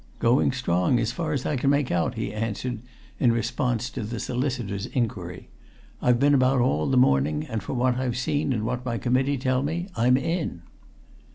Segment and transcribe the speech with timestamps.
[0.17, 2.79] "Going strong, as far as I can make out," he answered,
[3.19, 5.49] in response to the solicitor's inquiry.
[6.01, 9.37] "I've been about all the morning, and from what I've seen and what my Committee
[9.37, 10.63] tell me, I'm in!"